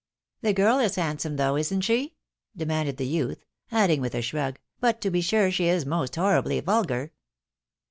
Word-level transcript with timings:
"The 0.41 0.51
girl 0.53 0.79
is 0.79 0.95
handsome 0.95 1.35
though, 1.35 1.55
isn't 1.55 1.81
she?" 1.81 2.15
demanded 2.57 2.97
the 2.97 3.05
youth; 3.05 3.45
adding, 3.71 4.01
with 4.01 4.15
a 4.15 4.23
shrug," 4.23 4.57
but 4.81 4.99
to 5.01 5.11
be 5.11 5.21
sure 5.21 5.51
she 5.51 5.67
is 5.67 5.85
most 5.85 6.15
horribly 6.15 6.59
vulgar." 6.59 7.11